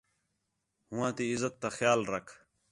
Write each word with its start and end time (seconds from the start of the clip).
ہو 0.89 0.95
ہاں 0.99 1.11
تی 1.15 1.23
عِزت 1.33 1.53
تا 1.61 1.69
خیال 1.77 2.01
رکھ 2.13 2.31